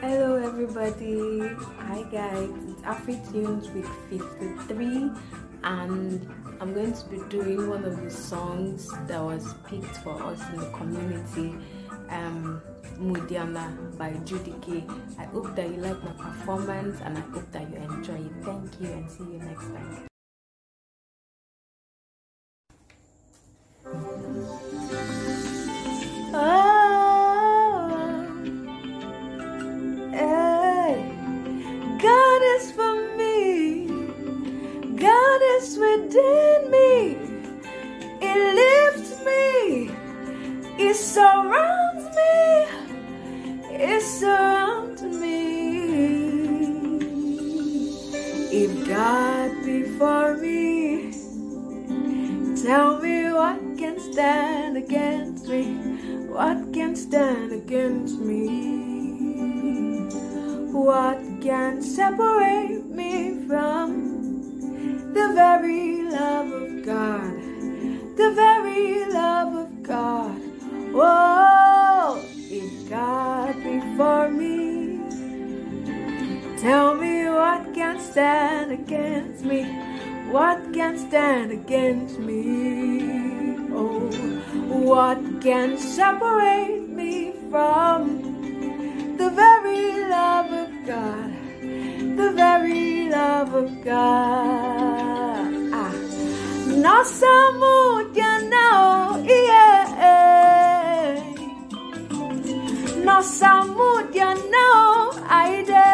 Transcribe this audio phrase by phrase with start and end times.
[0.00, 1.40] Hello everybody.
[1.76, 2.48] Hi guys.
[2.68, 5.10] It's AfriTunes week 53
[5.62, 6.26] and
[6.58, 10.60] I'm going to be doing one of the songs that was picked for us in
[10.60, 11.54] the community
[12.08, 12.62] um
[12.98, 13.68] Mudiana
[13.98, 14.88] by Judikay.
[15.18, 18.32] I hope that you like my performance and I hope that you enjoy it.
[18.42, 20.06] Thank you and see you next time.
[36.10, 37.16] Within me.
[38.20, 39.90] It lifts me.
[40.78, 42.66] It surrounds me.
[43.70, 45.40] It surrounds me.
[48.52, 51.12] If God be for me,
[52.60, 55.76] tell me what can stand against me.
[56.26, 58.78] What can stand against me?
[60.72, 64.29] What can separate me from
[65.12, 67.36] the very love of God,
[68.16, 70.40] the very love of God.
[70.94, 75.00] Oh, if God be for me,
[76.58, 79.64] tell me what can stand against me,
[80.30, 83.58] what can stand against me.
[83.72, 84.10] Oh,
[84.68, 91.30] what can separate me from the very love of God,
[92.16, 94.49] the very love of God.
[97.00, 98.66] Nossa Mudiana,
[99.24, 100.04] yeah.
[103.02, 104.66] Nossa Mudiana,
[105.30, 105.86] aide.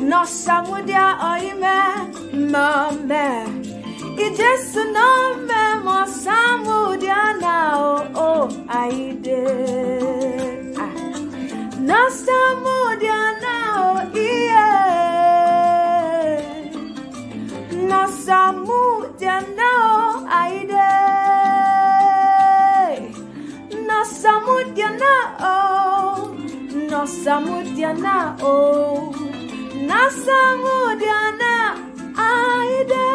[0.00, 1.78] Nossa Mudia, oime,
[2.52, 3.26] mame.
[4.36, 5.08] Just no
[5.48, 9.40] me, nossa Mudiana, oh, oh, aide.
[10.76, 10.92] Ah.
[19.20, 20.90] Nasamudiana aide
[23.86, 26.36] Nasamudiana oh
[26.90, 29.12] Nasamudiana oh
[29.90, 31.54] Nasamudiana
[32.18, 33.06] aide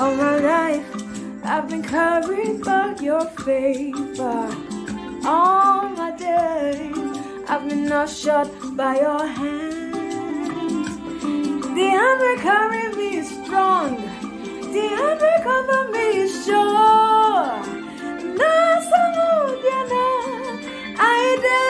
[0.00, 0.86] All my life
[1.44, 4.48] I've been carried by your favor
[5.24, 6.96] All my days
[7.48, 9.92] I've been not shot by your hand.
[11.76, 12.91] The unrecovery
[13.52, 13.92] strong.
[14.72, 17.52] The unrecovery me is sure.
[18.40, 18.54] Na
[18.90, 20.04] samudiana
[21.10, 21.60] aide.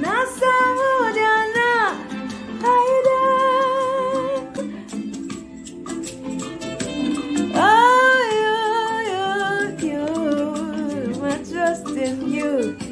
[0.00, 0.54] NASA
[1.00, 1.70] ođana
[2.74, 3.20] Ajde
[7.54, 8.56] Oh, you,
[9.12, 12.89] you, you My trust in you.